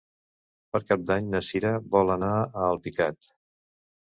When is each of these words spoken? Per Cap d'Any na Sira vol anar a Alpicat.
Per 0.75 0.79
Cap 0.91 1.03
d'Any 1.11 1.27
na 1.33 1.41
Sira 1.49 1.75
vol 1.97 2.11
anar 2.15 2.31
a 2.41 2.65
Alpicat. 2.71 3.31